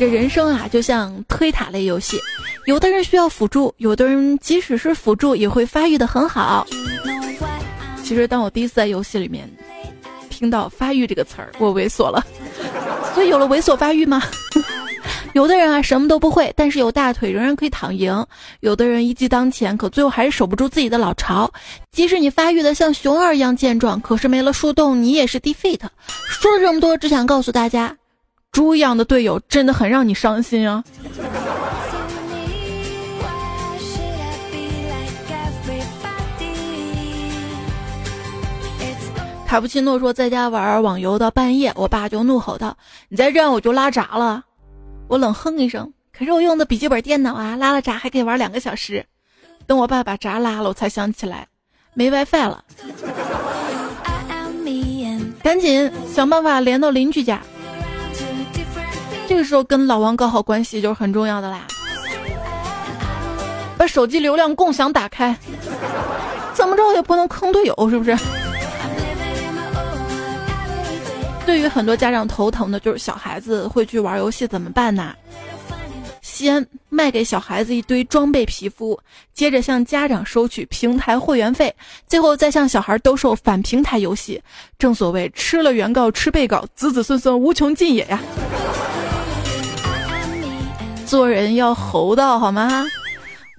[0.00, 2.18] 这人生啊，就像推塔类游戏，
[2.66, 6.66] 有的人需要辅助，有的人即使是辅助也会发育的很好。
[8.02, 9.48] 其实，当我第一次在游戏里面
[10.28, 12.26] 听到“发育”这个词儿，我猥琐了。
[13.18, 14.22] 所以有了猥琐发育吗？
[15.34, 18.24] 有的人啊，什么都不会，但是有大腿仍然可以躺赢；
[18.60, 21.52] 有的人一骑当前，可最后还是守不住自己的老巢。
[21.90, 25.80] 即使你发育的像熊二一样健壮，可是没了树洞，你也是 defeat。
[26.28, 27.96] 说了这么多，只想告诉大家。
[28.52, 30.84] 猪一样的队友真的很让你伤心啊！
[39.48, 42.76] 卡布奇诺说，在家玩网游到半夜，我爸就怒吼道
[43.08, 44.44] ：“你再这样我就拉闸了！”
[45.08, 49.02] 我冷哼一声，可是我用的笔记本电脑啊，拉了闸还可以玩两个小时。
[49.66, 51.48] 等我爸把闸拉了，我才想起来
[51.94, 52.62] 没 WiFi 了，
[55.42, 57.40] 赶紧想办法连到邻居家。
[59.26, 61.66] 这个时候跟老王搞好关系就是很重要的啦。
[63.78, 65.34] 把手机流量共享打开，
[66.52, 68.14] 怎么着也不能坑队友，是不是？
[71.48, 75.14] 对于很多家长头疼的就是小孩子会去玩游戏怎么办呢？
[76.20, 79.00] 先卖给小孩子一堆装备皮肤，
[79.32, 81.74] 接着向家长收取平台会员费，
[82.06, 84.38] 最后再向小孩兜售反平台游戏。
[84.78, 88.20] 正所谓吃了原告吃被告，子子孙孙无穷尽也呀。
[91.06, 92.84] 做人要厚道好吗？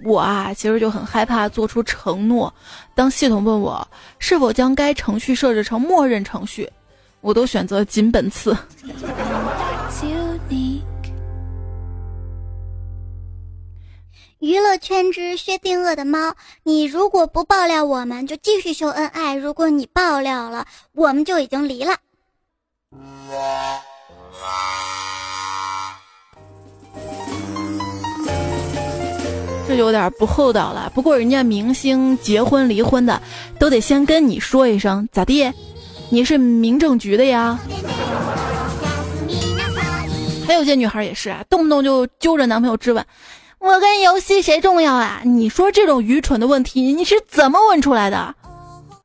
[0.06, 2.54] 我啊，其实就很害怕做出承诺。
[2.94, 3.86] 当系统问我
[4.20, 6.70] 是否将该程序设置成默认程序，
[7.22, 8.56] 我都选择仅本次。
[14.40, 21.98] 娱乐圈之薛定谔的猫，你如果不爆料，我们就继续秀恩爱；如果你爆料了，我们就已经离了。
[29.68, 30.90] 这有点不厚道了。
[30.96, 33.22] 不过人家明星结婚离婚的，
[33.60, 35.54] 都得先跟你说一声，咋地？
[36.12, 37.60] 你是民政局的呀？
[40.48, 43.06] 还有些女孩也是啊，动不动就揪着男朋友质问
[43.60, 48.34] ：“我跟游戏谁重要啊？”你说这种愚蠢的问题，你是怎么问出来的？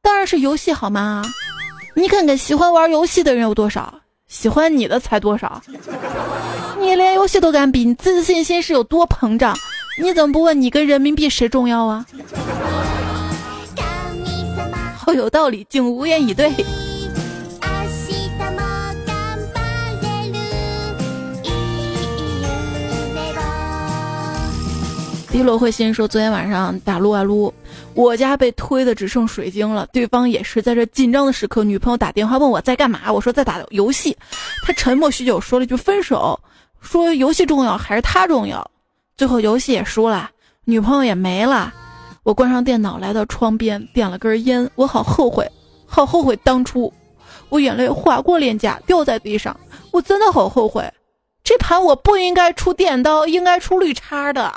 [0.00, 1.22] 当然是游戏好吗？
[1.94, 3.92] 你看看喜欢玩游戏的人有多少，
[4.26, 5.60] 喜欢你的才多少？
[6.80, 9.54] 你连游戏都敢比，你自信心是有多膨胀？
[10.00, 12.06] 你怎么不问你跟人民币谁重要啊？
[14.96, 16.50] 好有道理，竟无言以对。
[25.34, 27.52] 迪罗会心说，昨天晚上打撸啊撸，
[27.94, 29.84] 我家被推的只剩水晶了。
[29.92, 34.16] 对方也是在这紧张的时刻，女朋友打电话问我在干嘛，我说在打游戏。
[34.64, 36.38] 他沉默许久，说了一句分手，
[36.80, 38.64] 说游戏重要还是他重要？
[39.16, 40.30] 最后游戏也输了，
[40.66, 41.74] 女朋友也没了。
[42.22, 44.70] 我关上电脑，来到窗边，点了根烟。
[44.76, 45.50] 我好后悔，
[45.84, 46.92] 好后悔当初。
[47.48, 49.58] 我眼泪划过脸颊，掉在地上。
[49.90, 50.88] 我真的好后悔，
[51.44, 54.52] 这盘我不应该出电刀，应该出绿叉的。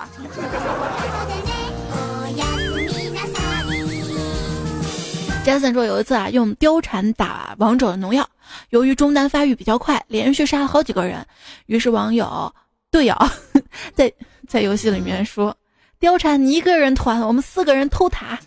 [5.44, 8.28] 杰森说有一次啊，用貂蝉打王者农药，
[8.70, 11.24] 由于中单发育比较快，连续杀了好几个人，
[11.68, 12.52] 于是网友
[12.90, 13.16] 队友
[13.94, 14.12] 在。
[14.48, 15.54] 在游戏里面说，
[16.00, 18.40] 貂蝉你一个人团，我们四个人偷塔。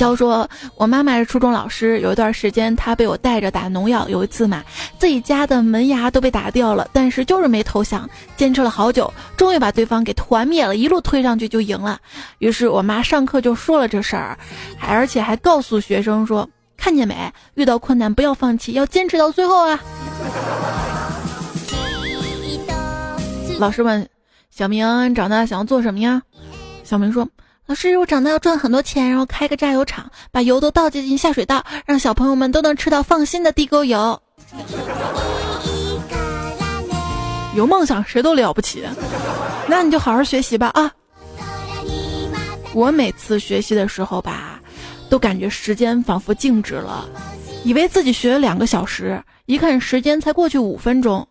[0.00, 4.64] 娇说，我妈妈是初中老师，有一段时间她被我带着打农药，有一次嘛，
[4.98, 12.00] 自己家的门牙都被打掉了，但是就是没投降，坚持了好久，终于把对方给团灭了，一路推上去就赢了。
[12.38, 14.38] 于是我妈上课就说了这事儿，
[14.78, 19.78] 还而且还告诉学生说，看见没，遇到困难不要放弃，要坚持到最后啊。
[23.58, 24.08] 老师问
[24.50, 26.22] 小明长大想要做什么呀？
[26.84, 27.28] 小明说
[27.70, 34.20] ：“老师，我长大要赚很多钱，然后开个榨油厂，把油都倒进下水道，让小朋友们都能吃到放心的地沟油。”
[37.54, 38.82] 有梦想谁都了不起，
[39.68, 40.90] 那你就好好学习吧啊！
[42.74, 44.60] 我每次学习的时候吧，
[45.08, 47.08] 都感觉时间仿佛静止了，
[47.62, 51.24] 以为自己学了两个小时，一看时间才过去五分钟。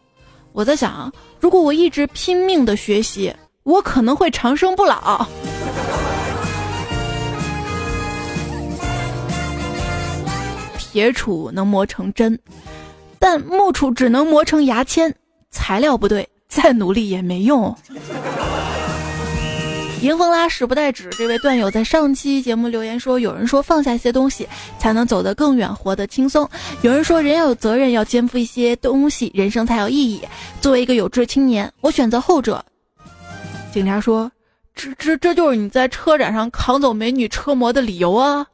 [0.54, 1.12] 我在想，
[1.42, 5.28] 如果我一直拼命的学习，我可能会长生不老。
[10.92, 12.40] 铁杵能磨成针，
[13.20, 15.14] 但木杵只能磨成牙签，
[15.52, 17.76] 材料不对，再努力也没用。
[20.02, 24.48] 迎风拉屎不带纸，这位段友在上期节目留言说：“有人说放下一些东西
[24.80, 26.44] 才能走得更远，活得轻松；
[26.82, 30.22] 有人说人要有责任，要肩负一些东西，人生才有意义。
[30.60, 32.64] 作为一个有志青年，我选择后者。”
[33.72, 34.32] 警察说
[34.74, 38.48] ：“这这这就是你在车展上扛走美女车模的理由啊！”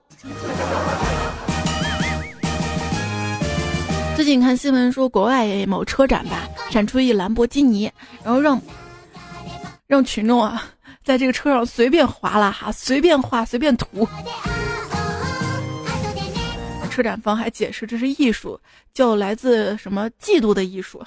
[4.15, 7.91] 最近看新闻说，国外某车展吧，展出一兰博基尼，
[8.23, 8.59] 然后让
[9.87, 10.63] 让群众啊。
[11.03, 14.07] 在这个车上随便划拉哈，随便画，随便涂。
[16.89, 18.57] 车展方还解释这是艺术，
[18.93, 21.03] 叫来自什么嫉妒的艺术。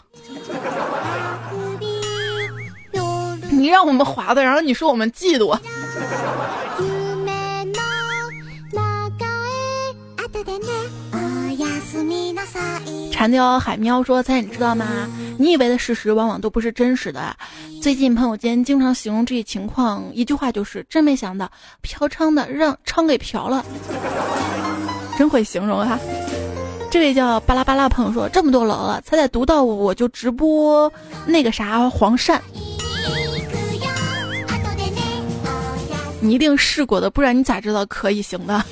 [3.51, 5.59] 你让我们划的，然后你说我们嫉妒。
[13.19, 14.87] 蝉雕海喵说：“猜你知道吗？
[15.39, 17.37] 你以为的事实往往都不是真实的。
[17.83, 21.51] 最近朋友间经常形容这一情况，一句话就是：真没想到
[21.83, 23.67] 嫖娼的让娼给嫖了。
[25.19, 25.99] 真会形容哈。
[26.93, 30.93] 这位叫巴拉巴拉朋友说：这么多楼了，猜猜读到我就直播
[31.27, 32.39] 那个啥黄鳝。
[36.21, 38.65] 你一定试过的，不然你咋知道可以行的？”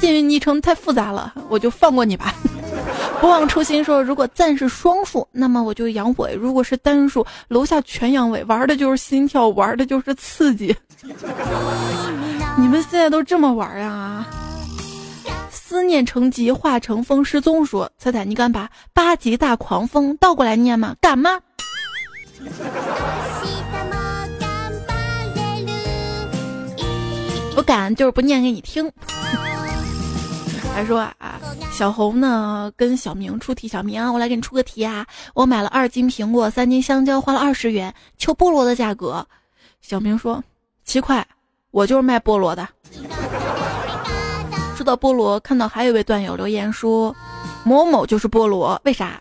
[0.00, 2.34] 鉴于昵称太复杂了，我就放过你吧。
[3.20, 8.44] 不忘初心说，如果赞是双数，那么我就阳痿；如果是单数，楼下全阳痿。
[8.46, 10.74] 玩的就是心跳，玩的就是刺激。
[12.56, 14.24] 你们现在都这么玩呀？
[15.50, 20.94] 思念成疾化成风失踪说，彩彩，你敢把八级大狂风倒过来念吗？
[21.00, 21.40] 敢吗？
[27.54, 28.90] 不敢，就是不念给你听。
[30.78, 31.40] 他说啊，
[31.72, 35.04] 小红呢跟小明出题，小明啊我来给你出个题啊，
[35.34, 39.26] 我买了二斤苹果，三斤香蕉，花了二十元，求菠萝的价格。
[39.80, 40.40] 小明说
[40.84, 41.26] 七块，
[41.72, 42.68] 我就是卖菠萝的。
[44.76, 47.12] 说到菠萝，看到还有一位段友留言说，
[47.64, 49.20] 某某就是菠萝，为啥？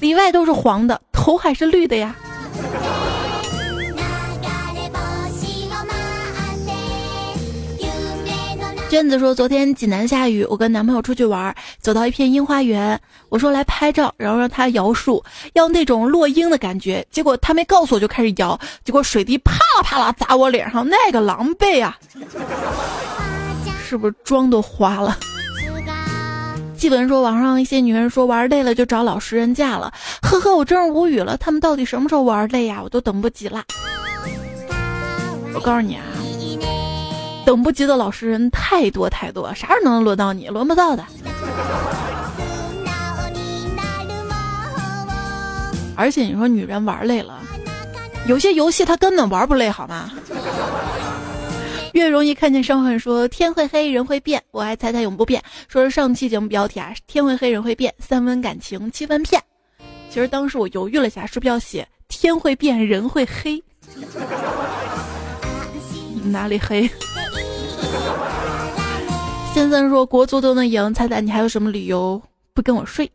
[0.00, 2.14] 里外都是黄的，头还是绿的呀？
[8.88, 15.22] 娟子说：“昨天济南下雨，我跟男朋友出去玩，走到一片樱花园，我说来拍照，然后让他摇树，
[15.52, 17.06] 要那种落樱的感觉。
[17.10, 21.98] 结果他没告诉我就开始摇，结果水滴啪啦啪啦砸我脸上，那个狼狈啊！
[23.86, 25.18] 是不是妆都花了？”
[26.74, 31.36] 季文说：“网上一些女人说玩累了就找老实人嫁了，呵呵，我真是无语了。
[31.36, 32.80] 他们到底什么时候玩累呀？
[32.82, 33.64] 我都等不及了。
[35.52, 36.02] 我告诉你啊。”
[37.48, 40.48] 等不及的老实人太多太多，啥时候能轮到你？
[40.48, 41.02] 轮不到的。
[45.96, 47.40] 而且你说女人玩累了，
[48.26, 50.10] 有些游戏她根本玩不累，好吗？
[51.94, 54.42] 越容易看见伤痕，说天会黑，人会变。
[54.50, 55.42] 我爱猜猜永不变。
[55.68, 59.42] 说是上期节目标题啊，天会黑，人会变，三分感情，七分骗。
[60.10, 63.64] 其实当时我犹豫了一下，是不是要写天会变，人会黑？
[66.24, 66.88] 哪里黑？
[69.54, 72.20] 先生说国足都能赢，猜猜你还有什么理由
[72.54, 73.10] 不跟我睡？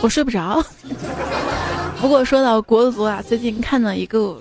[0.00, 0.64] 我睡不着。
[2.00, 4.40] 不过说到国足啊，最近看了一个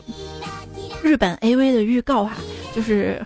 [1.02, 2.38] 日本 AV 的预告啊，
[2.76, 3.20] 就是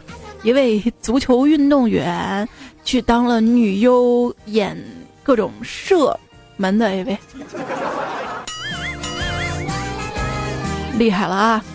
[0.43, 2.47] 一位足球运动员
[2.85, 4.77] 去当了女优，演
[5.21, 6.17] 各种射
[6.55, 7.17] 门的 AV，
[10.97, 11.65] 厉害了啊！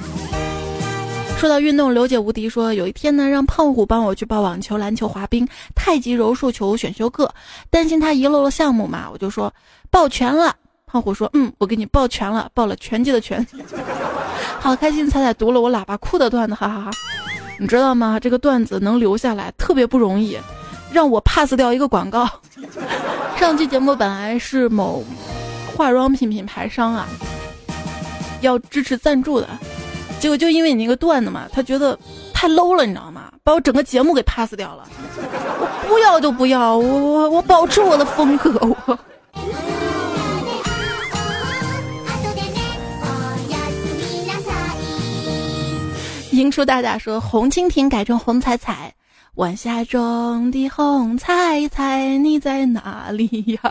[1.38, 7.30] 说到运动，刘姐无敌说，有一天呢，让胖虎帮我去报网球、篮球、滑冰、太极、柔术球选修课，
[7.68, 9.52] 担心他遗漏了项目嘛，我就说
[9.90, 10.56] 报全了。
[10.86, 13.46] 胖虎说，嗯，我给你报全了，报了拳击的拳。
[14.60, 16.90] 好开心，彩彩读了我喇叭哭的段子，哈哈哈。
[17.58, 18.18] 你知道吗？
[18.18, 20.38] 这个段子能留下来特别不容易，
[20.90, 22.26] 让我 pass 掉一个广告。
[23.36, 25.04] 上期节目本来是某
[25.76, 27.06] 化妆品品牌商啊，
[28.40, 29.48] 要支持赞助的。
[30.26, 31.96] 结果就因为你那个段子嘛，他觉得
[32.34, 33.30] 太 low 了，你知道吗？
[33.44, 34.82] 把我整个节目给 pass 掉了。
[35.20, 38.50] 我不要就不要，我我我保持我的风格。
[38.60, 38.98] 我。
[46.32, 48.92] 英叔大大说红蜻蜓改成红彩彩，
[49.36, 53.28] 晚霞中的红彩彩，你在哪里
[53.62, 53.70] 呀？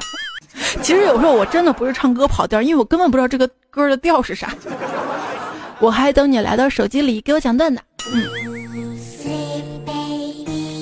[0.81, 4.55] 其实有时候我真的不是唱歌跑调，因为我根本不知道这个歌的调是啥。
[5.80, 7.82] 我还等你来到手机里给我讲段子。
[8.13, 8.30] 嗯，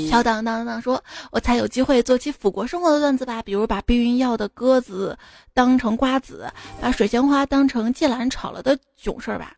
[0.09, 5.17] 小当当当说：“我才有机会做起腐国生活的段子吧，比如把避孕药的鸽子
[5.53, 6.47] 当成瓜子，
[6.79, 9.53] 把水仙花当成芥兰炒了的囧事儿吧。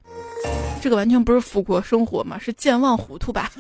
[0.82, 3.52] 这个完全不是腐国生活嘛，是健忘糊涂吧？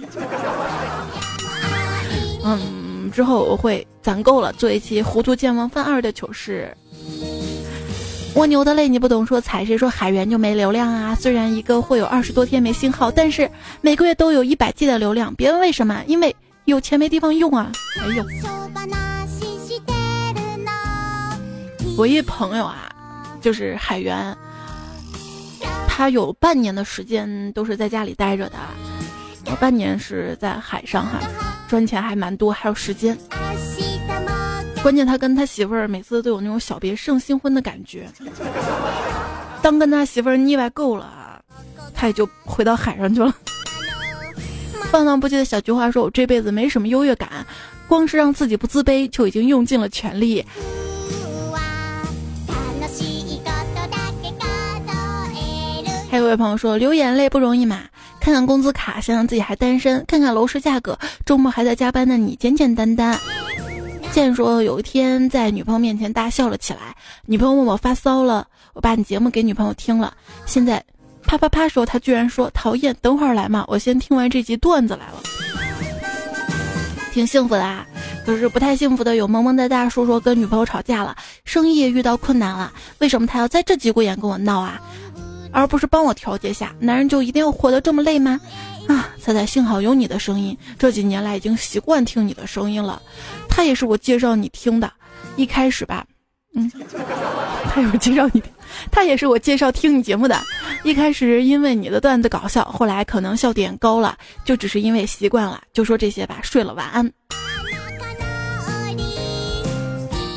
[2.44, 6.72] 嗯，之后我会攒够了做一期糊涂健忘犯二的糗事。
[8.36, 11.16] 蜗牛的泪你不懂，说踩谁说海源就没流量啊？
[11.16, 15.34] 虽然一个会有二十多天没信号，但是每个月都有一百 G 的流量。
[15.36, 17.72] 别问为什么，因为有钱没地方用啊！
[17.98, 18.26] 哎呦，
[21.98, 22.90] 我一朋友啊，
[23.42, 24.36] 就是海源，
[25.88, 28.58] 他有半年的时间都是在家里待着的，
[29.46, 31.20] 有半年是在海上哈，
[31.70, 33.18] 赚钱还蛮多，还有时间。
[34.86, 38.08] 关键他跟他媳妇儿每次都有那种小别胜新婚的感觉。
[39.60, 41.42] 当跟他媳妇儿腻歪够了，
[41.96, 43.34] 他也就回到海上去了。
[44.92, 47.44] 放荡不羁的小菊花说：“我这辈子没什么优越感，
[47.88, 50.46] 光是让自己不自卑就已经用尽了全力。”
[56.12, 57.80] 还有位朋友说：“流眼泪不容易嘛，
[58.22, 63.20] 看看工资卡，想想自己还单身，看看楼市价格，周末还在加班的你，简简单单。”
[64.16, 66.96] 现说有一天在女朋友面前大笑了起来，
[67.26, 70.14] 女朋友问我发骚了，我把你节目给女朋友听了，
[70.46, 70.82] 现在
[71.24, 75.22] 啪啪啪时候，他居然说讨厌，等会儿来嘛，我先听完这集段子来了，
[77.12, 77.86] 挺幸福的啊。
[78.26, 81.14] 可是不太幸福的有萌萌哒哒说说跟女朋友吵架了，
[81.44, 84.80] 生意遇到困难了，为什么他要在这节骨眼跟我闹啊，
[85.52, 86.74] 而不是帮我调节下？
[86.80, 88.40] 男人就一定要活得这么累吗？
[88.88, 93.02] 啊，猜猜，幸好有你的声音，这几年来已经习惯听你的声音了。
[93.50, 94.92] 他也是我介绍你听的，
[95.36, 96.06] 一开始吧，
[96.54, 96.72] 嗯，
[97.72, 98.44] 他也是介绍你，
[98.92, 100.40] 他也是我介绍听你节目的。
[100.84, 105.62] 一开始因为你的段子搞笑，后来可能笑点高了，就只是因为习惯了。
[105.74, 107.12] 就说这些吧，睡了，晚安。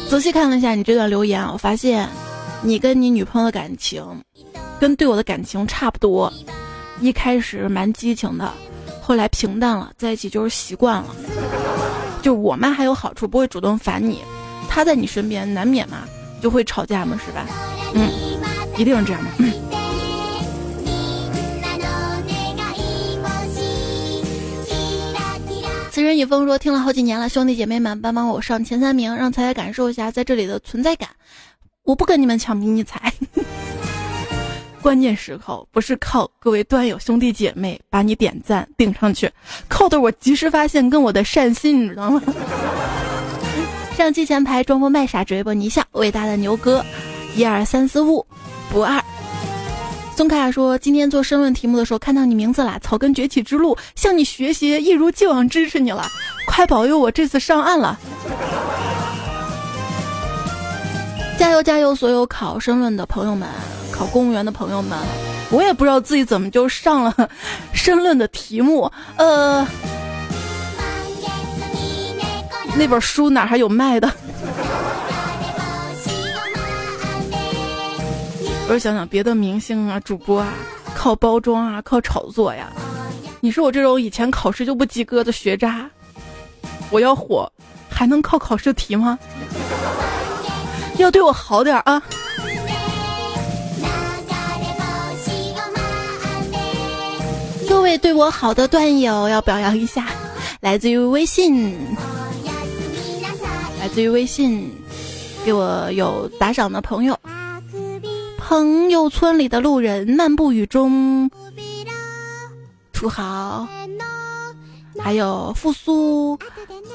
[0.09, 2.09] 仔细看了一下你这段留言，我发现
[2.63, 4.03] 你跟你女朋友的感情，
[4.81, 6.33] 跟对我的感情差不多。
[7.01, 8.53] 一开始蛮激情的，
[9.01, 11.15] 后来平淡了，在一起就是习惯了。
[12.23, 14.23] 就我妈还有好处，不会主动烦你，
[14.69, 15.99] 她在你身边难免嘛，
[16.43, 17.47] 就会吵架嘛，是吧？
[17.95, 18.11] 嗯，
[18.77, 19.31] 一定是这样的。
[19.39, 19.53] 嗯
[25.91, 31.09] 此人已风说听了好几年了，兄弟姐妹们帮帮我上前三名，让彩彩感受一下在这里的存在感。
[31.83, 33.13] 我不跟你们抢迷你彩。
[34.89, 39.31] 关键时候不是靠各位端友兄弟姐妹把你点赞顶上去，
[39.69, 42.23] 靠的我及时发现跟我的善心，你知道吗？
[43.95, 46.83] 上期前排装疯卖傻只为博你笑，伟大的牛哥，
[47.37, 48.27] 一二三四五，
[48.71, 48.99] 不二。
[50.17, 56.07] 宋凯说，今天做申论题目的时候看到你名字了，草根崛起之路向你学习，一如既往支持你了，
[56.47, 58.01] 快保佑我这次上岸了。
[61.39, 61.95] 加油加油！
[61.95, 63.49] 所有考申论的朋友们。
[63.93, 64.99] 考公务员的朋友们，
[65.51, 67.15] 我也不知道自己怎么就上了
[67.73, 68.91] 申论的题目。
[69.17, 69.67] 呃，
[72.77, 74.09] 那本书哪还有卖的？
[78.69, 80.53] 我是想想别的明星啊、主播啊，
[80.95, 82.71] 靠包装啊、靠炒作呀。
[83.41, 85.91] 你说我这种以前考试就不及格的学渣，
[86.91, 87.51] 我要火
[87.89, 89.19] 还能靠考试题吗？
[90.99, 92.03] 要对我好点啊！
[97.69, 100.07] 各位对我好的段友要表扬一下，
[100.61, 101.77] 来自于微信，
[103.81, 104.71] 来自于微信，
[105.45, 107.19] 给我有打赏的朋友，
[108.37, 111.31] 朋友村里的路人，漫步雨中，
[112.93, 113.69] 土豪，
[115.09, 116.39] 还有复苏，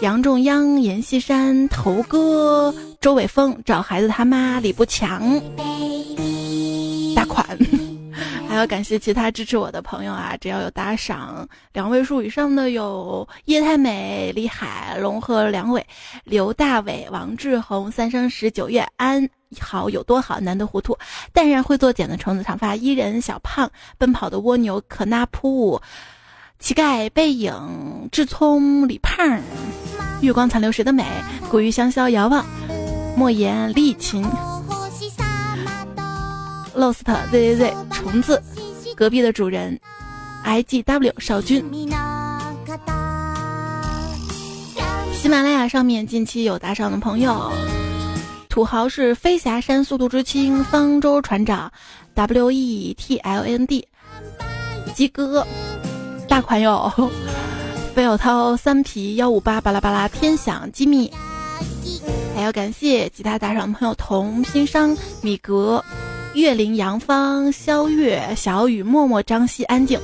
[0.01, 5.41] 杨仲央，阎锡山，头哥，周伟峰，找孩子他妈，李不强，
[7.16, 7.43] 大款。
[8.47, 10.38] 还要感谢其他支持我的朋友啊！
[10.39, 15.84] 只要有打赏两位数以上的，有叶太美、李海龙和梁伟、
[16.24, 19.28] 刘大伟、王志宏、三生石、九月安
[19.59, 20.39] 好有多好？
[20.39, 20.95] 难得糊涂，
[21.34, 25.82] 淡然会做茧的虫子，长发伊人、小胖、奔跑的蜗牛、可纳铺、
[26.64, 29.38] 乞丐背影、志聪、李胖、
[30.22, 31.05] 月光残留时的美、
[31.49, 32.45] 古玉香消遥望、
[33.18, 34.26] 莫言、丽琴。
[36.74, 38.41] Lost Z Z Z 虫子，
[38.95, 39.78] 隔壁的主人
[40.45, 41.66] ，I G W 少君。
[45.14, 47.51] 喜马拉雅上面近期有打赏的朋友，
[48.47, 51.70] 土豪是飞霞山速度之青，方舟船长
[52.14, 53.86] ，W E T L N D，
[54.95, 55.45] 鸡哥，
[56.34, 56.92] 大款有
[57.94, 61.14] 费小涛三皮幺五八巴拉巴拉天享机密，
[62.36, 65.86] 还要感谢吉他打赏的朋友童心商米格、
[66.34, 70.00] 岳林杨芳肖月小雨默默张希安静。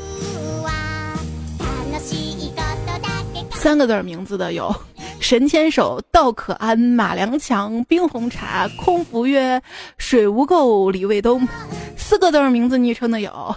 [3.56, 4.72] 三个字儿名字的有
[5.20, 9.60] 神牵手、道可安、马良强、冰红茶、空服约、
[9.98, 11.48] 水无垢、李卫东。
[11.98, 13.56] 四个字名字昵称的有。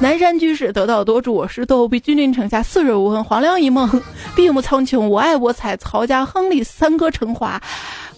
[0.00, 3.88] 南山居士得道多助，我是逗比君临城下，似水无痕，黄粱一梦，
[4.34, 7.60] 闭目苍穹，我爱我彩，曹家亨利三哥成华，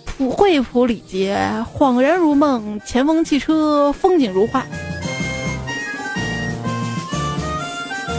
[0.05, 1.39] 普惠普礼节，
[1.77, 4.64] 恍然如梦，前锋汽车，风景如画。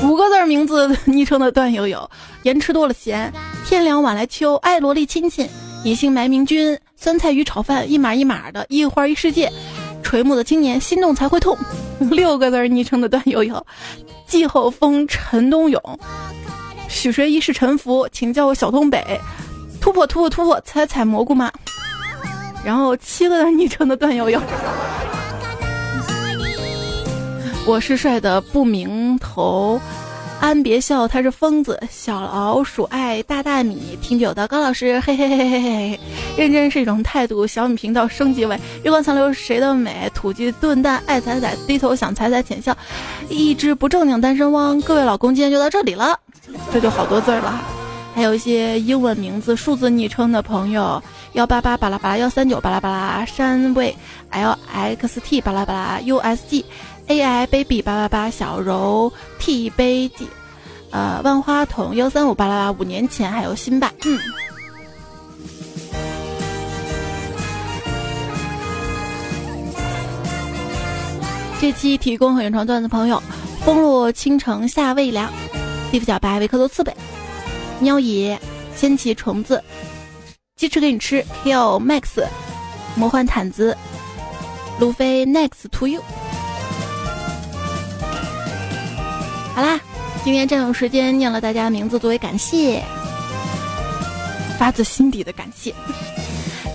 [0.03, 2.07] 五个字名字昵称的段友有：
[2.43, 3.33] 盐吃多了咸，
[3.65, 5.49] 天凉晚来秋，爱萝莉亲亲，
[5.83, 9.51] 野性埋名君，酸菜鱼炒饭，一码一码的，一花一世界。
[10.05, 11.57] 垂暮的青年，心动才会痛。
[12.11, 13.65] 六个字昵称的段友有：
[14.27, 15.81] 季后风、陈冬勇、
[16.87, 19.19] 许谁一世沉浮，请叫我小东北。
[19.81, 21.51] 突破突破突破，采采蘑菇吗？
[22.63, 24.39] 然后七个字昵称的段友有：
[27.65, 29.81] 我是帅的不明头。
[30.39, 31.81] 安别笑，他是疯子。
[31.89, 35.99] 小老鼠爱大大米，听久的高老师，嘿嘿嘿嘿嘿嘿。
[36.37, 37.47] 认真是一种态度。
[37.47, 40.09] 小米频道升级为月光残留谁的美？
[40.13, 42.77] 土鸡炖蛋爱踩踩，低头想踩踩浅笑。
[43.27, 44.79] 一只不正经单身汪。
[44.81, 46.19] 各位老公，今天就到这里了。
[46.71, 47.59] 这就好多字了，
[48.13, 51.01] 还有一些英文名字、数字昵称的朋友：
[51.33, 53.95] 幺八八巴拉巴拉，幺三九巴拉巴拉，山位
[54.29, 56.65] L X T 巴拉巴拉，U S G。
[57.07, 60.27] A I baby 八八八小柔 T 杯 G，
[60.91, 64.19] 呃万花筒幺三五八八八五年前还有新吧，嗯。
[71.61, 73.21] 这期提供和原创段子朋友：
[73.63, 75.31] 风落倾城夏未凉，
[75.91, 76.95] 地府小白维克多刺猬，
[77.79, 78.39] 喵爷
[78.75, 79.63] 仙奇虫子，
[80.55, 82.25] 鸡翅给你吃，Kill Max，
[82.95, 83.75] 魔幻毯子，
[84.79, 86.01] 路飞 Next to you。
[89.55, 89.79] 好啦，
[90.25, 92.83] 今天占用时间念了大家的名字作为感谢，
[94.59, 95.73] 发自心底的感谢。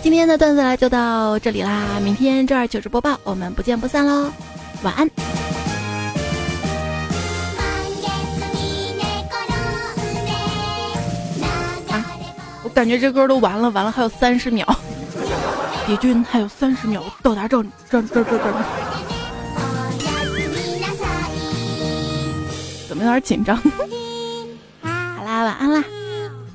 [0.02, 4.32] 今天的段子来就到这里啦，明天周二糗事播报，我们不见不散喽，
[4.82, 5.06] 晚安。
[11.90, 12.02] 啊，
[12.64, 14.66] 我感觉这歌都完了，完了还有三十秒，
[15.86, 18.54] 敌军还有三十秒到达这这这这这。
[23.00, 23.56] 有点紧张？
[23.56, 25.84] 好啦，晚安啦，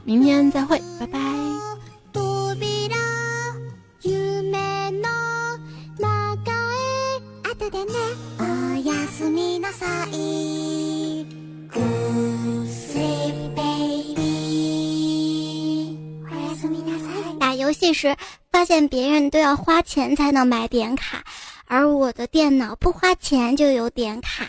[0.03, 1.19] 明天再会，拜拜。
[17.39, 18.15] 打游戏时
[18.51, 21.23] 发现别人都要花钱才能买点卡，
[21.65, 24.45] 而我的电脑不花钱就有点卡。